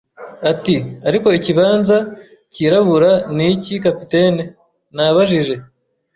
[0.51, 0.75] Ati:
[1.07, 1.97] "Ariko ikibanza
[2.53, 4.41] cyirabura ni iki, capitaine?"
[4.95, 5.55] Nabajije